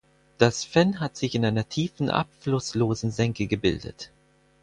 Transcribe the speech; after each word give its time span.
Das 0.39 0.63
Fenn 0.63 0.99
hat 0.99 1.15
sich 1.15 1.35
in 1.35 1.45
einer 1.45 1.69
tiefen, 1.69 2.09
abflusslosen 2.09 3.11
Senke 3.11 3.45
gebildet. 3.45 4.09